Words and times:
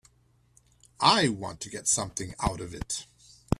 I 0.99 1.27
want 1.29 1.59
to 1.61 1.69
get 1.69 1.87
something 1.87 2.33
out 2.39 2.59
of 2.59 2.73
it. 2.73 3.05